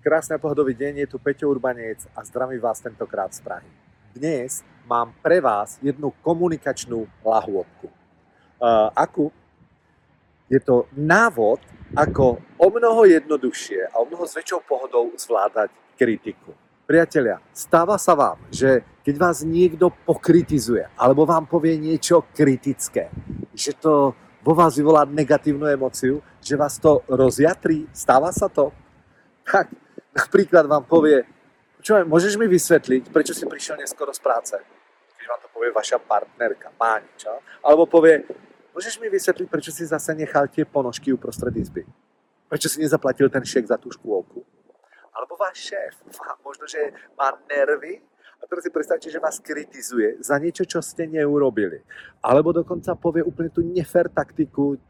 Krásny 0.00 0.32
a 0.32 0.40
pohodový 0.40 0.72
deň, 0.72 1.04
je 1.04 1.12
tu 1.12 1.20
Peťo 1.20 1.52
Urbanec 1.52 2.08
a 2.16 2.24
zdravím 2.24 2.56
vás 2.56 2.80
tentokrát 2.80 3.36
z 3.36 3.44
Prahy. 3.44 3.68
Dnes 4.16 4.64
mám 4.88 5.12
pre 5.20 5.44
vás 5.44 5.76
jednu 5.84 6.08
komunikačnú 6.24 7.04
lahôdku. 7.20 7.92
Uh, 8.56 8.88
akú? 8.96 9.28
Je 10.48 10.56
to 10.56 10.88
návod, 10.96 11.60
ako 11.92 12.40
o 12.56 12.66
mnoho 12.72 13.12
jednoduchšie 13.12 13.92
a 13.92 14.00
o 14.00 14.08
mnoho 14.08 14.24
s 14.24 14.40
väčšou 14.40 14.64
pohodou 14.64 15.12
zvládať 15.20 15.68
kritiku. 16.00 16.56
Priatelia, 16.88 17.36
stáva 17.52 18.00
sa 18.00 18.16
vám, 18.16 18.40
že 18.48 18.80
keď 19.04 19.14
vás 19.20 19.44
niekto 19.44 19.92
pokritizuje 20.08 20.88
alebo 20.96 21.28
vám 21.28 21.44
povie 21.44 21.76
niečo 21.76 22.24
kritické, 22.32 23.12
že 23.52 23.76
to 23.76 24.16
vo 24.40 24.52
vás 24.56 24.80
vyvolá 24.80 25.04
negatívnu 25.04 25.68
emociu, 25.68 26.24
že 26.40 26.56
vás 26.56 26.80
to 26.80 27.04
rozjatrí, 27.04 27.84
stáva 27.92 28.32
sa 28.32 28.48
to? 28.48 28.72
Tak 29.44 29.89
napríklad 30.14 30.66
vám 30.66 30.84
povie, 30.84 31.22
čo 31.80 31.96
môžeš 32.04 32.36
mi 32.36 32.44
vysvetliť, 32.44 33.08
prečo 33.08 33.32
si 33.32 33.48
prišiel 33.48 33.80
neskoro 33.80 34.12
z 34.12 34.20
práce? 34.20 34.54
Keď 35.16 35.26
vám 35.26 35.40
to 35.40 35.48
povie 35.52 35.70
vaša 35.72 35.98
partnerka, 36.00 36.68
páni, 36.76 37.08
čo? 37.16 37.32
Alebo 37.64 37.88
povie, 37.88 38.24
môžeš 38.76 39.00
mi 39.00 39.08
vysvetliť, 39.08 39.48
prečo 39.48 39.72
si 39.72 39.88
zase 39.88 40.12
nechal 40.12 40.48
tie 40.52 40.68
ponožky 40.68 41.12
uprostred 41.12 41.56
izby? 41.56 41.88
Prečo 42.50 42.68
si 42.68 42.82
nezaplatil 42.82 43.30
ten 43.32 43.46
šek 43.46 43.70
za 43.70 43.78
tú 43.80 43.88
škôlku? 43.88 44.44
Alebo 45.14 45.34
váš 45.40 45.72
šéf, 45.72 46.04
možno, 46.44 46.68
že 46.68 46.92
má 47.16 47.32
nervy 47.48 48.02
a 48.40 48.48
teraz 48.48 48.64
si 48.64 48.72
predstavte, 48.72 49.08
že 49.12 49.20
vás 49.20 49.36
kritizuje 49.40 50.16
za 50.20 50.40
niečo, 50.40 50.64
čo 50.64 50.80
ste 50.80 51.04
neurobili. 51.04 51.84
Alebo 52.24 52.52
dokonca 52.56 52.96
povie 52.96 53.20
úplne 53.20 53.52
tú 53.52 53.60
nefer 53.60 54.08
taktiku, 54.08 54.76
um, 54.76 54.80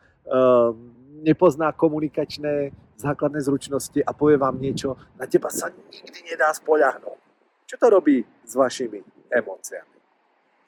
nepozná 1.20 1.74
komunikačné 1.74 2.70
základné 3.00 3.40
zručnosti 3.40 4.04
a 4.04 4.12
povie 4.12 4.36
vám 4.36 4.60
niečo, 4.60 5.00
na 5.16 5.24
teba 5.24 5.48
sa 5.48 5.72
nikdy 5.72 6.36
nedá 6.36 6.52
spoľahnúť. 6.52 7.20
Čo 7.64 7.76
to 7.80 7.86
robí 7.88 8.20
s 8.44 8.52
vašimi 8.52 9.00
emóciami? 9.32 9.96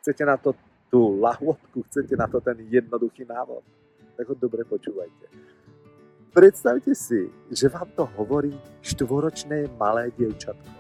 Chcete 0.01 0.23
na 0.25 0.41
to 0.41 0.57
tú 0.89 1.21
lahôdku, 1.21 1.85
chcete 1.93 2.17
na 2.17 2.25
to 2.25 2.41
ten 2.41 2.57
jednoduchý 2.73 3.29
návod? 3.29 3.61
Tak 4.17 4.25
ho 4.29 4.35
dobre 4.37 4.65
počúvajte. 4.65 5.29
Predstavte 6.33 6.97
si, 6.97 7.29
že 7.53 7.69
vám 7.69 7.93
to 7.93 8.09
hovorí 8.17 8.57
štvoročné 8.81 9.69
malé 9.77 10.09
dievčatko. 10.17 10.73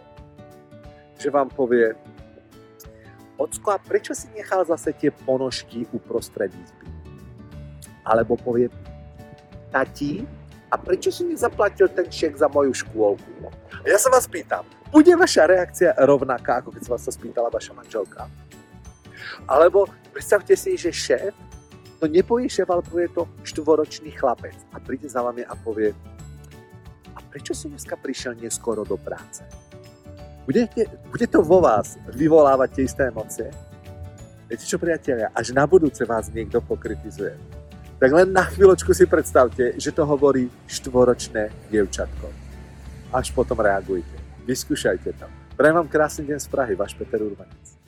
Že 1.20 1.28
vám 1.28 1.52
povie, 1.52 1.92
Ocko, 3.36 3.74
a 3.74 3.78
prečo 3.80 4.16
si 4.16 4.32
nechal 4.32 4.64
zase 4.64 4.96
tie 4.96 5.12
ponožky 5.12 5.84
uprostred 5.92 6.54
izby? 6.54 6.86
Alebo 8.06 8.38
povie, 8.38 8.72
tati, 9.72 10.24
a 10.72 10.80
prečo 10.80 11.12
si 11.12 11.28
nezaplatil 11.28 11.92
ten 11.92 12.08
šek 12.08 12.40
za 12.40 12.48
moju 12.48 12.72
škôlku? 12.72 13.52
A 13.84 13.84
ja 13.84 14.00
sa 14.00 14.08
vás 14.08 14.24
pýtam, 14.24 14.64
bude 14.88 15.12
vaša 15.12 15.44
reakcia 15.44 15.92
rovnaká, 16.00 16.64
ako 16.64 16.72
keď 16.72 16.82
sa 16.88 16.90
vás 16.96 17.04
to 17.04 17.12
spýtala 17.12 17.52
vaša 17.52 17.76
manželka? 17.76 18.24
Alebo 19.44 19.84
predstavte 20.16 20.56
si, 20.56 20.80
že 20.80 20.88
šéf, 20.88 21.36
to 22.00 22.08
nepovie 22.08 22.48
šéf, 22.48 22.72
ale 22.72 22.80
povie 22.80 23.12
to 23.12 23.28
štvoročný 23.44 24.16
chlapec 24.16 24.56
a 24.72 24.80
príde 24.80 25.06
za 25.12 25.20
vami 25.20 25.44
a 25.44 25.52
povie, 25.52 25.92
a 27.12 27.20
prečo 27.20 27.52
si 27.52 27.68
dneska 27.68 28.00
prišiel 28.00 28.32
neskoro 28.40 28.88
do 28.88 28.96
práce? 28.96 29.44
Budete, 30.48 30.88
bude 31.12 31.26
to 31.28 31.44
vo 31.44 31.60
vás 31.62 32.00
vyvolávať 32.10 32.68
tie 32.74 32.82
isté 32.88 33.02
emócie? 33.12 33.48
Viete 34.48 34.64
čo, 34.66 34.80
priatelia, 34.80 35.30
až 35.36 35.54
na 35.54 35.68
budúce 35.68 36.02
vás 36.02 36.32
niekto 36.32 36.58
pokritizuje 36.64 37.61
tak 38.02 38.10
len 38.10 38.34
na 38.34 38.42
chvíľočku 38.42 38.90
si 38.90 39.06
predstavte, 39.06 39.78
že 39.78 39.94
to 39.94 40.02
hovorí 40.02 40.50
štvoročné 40.66 41.70
dievčatko. 41.70 42.26
Až 43.14 43.30
potom 43.30 43.54
reagujte. 43.62 44.18
Vyskúšajte 44.42 45.14
to. 45.14 45.26
Prajem 45.54 45.78
vám 45.78 45.86
krásny 45.86 46.26
deň 46.26 46.38
z 46.42 46.48
Prahy, 46.50 46.74
váš 46.74 46.98
Peter 46.98 47.22
Urbanec. 47.22 47.81